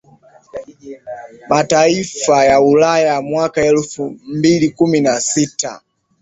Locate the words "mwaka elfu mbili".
3.21-4.69